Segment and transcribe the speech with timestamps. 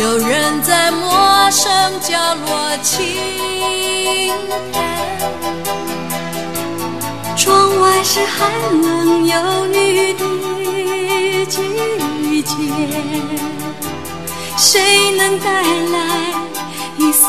[0.00, 1.68] 有人在陌生
[2.00, 3.04] 角落轻。
[4.72, 4.80] 叹
[7.36, 8.48] 窗外是寒
[8.80, 10.24] 冷有雨的
[11.46, 11.60] 季
[12.42, 12.54] 节
[14.56, 16.32] 谁能带来
[16.98, 17.26] 一丝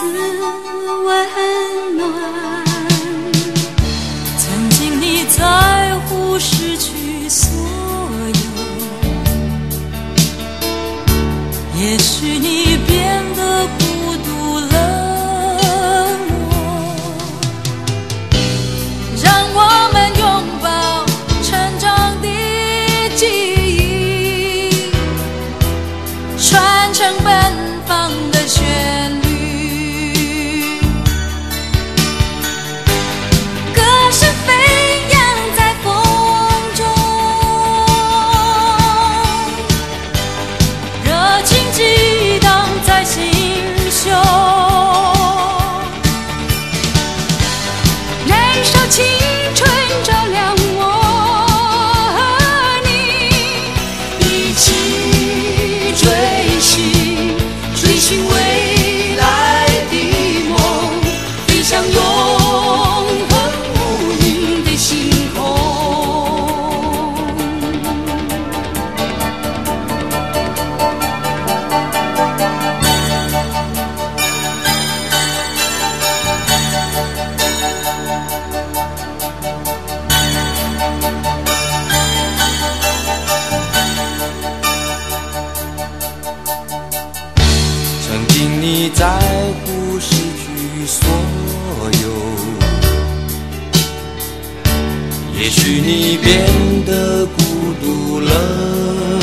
[1.05, 1.27] 温
[1.97, 2.48] 暖？
[11.79, 13.23] 也许你变
[48.89, 49.28] te
[88.93, 89.05] 在
[89.65, 91.07] 乎失去所
[92.03, 92.09] 有。
[95.37, 99.18] 也许你变得孤独了。